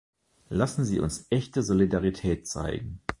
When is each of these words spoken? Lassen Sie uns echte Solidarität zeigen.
Lassen 0.49 0.83
Sie 0.83 0.99
uns 0.99 1.27
echte 1.29 1.61
Solidarität 1.61 2.47
zeigen. 2.47 3.01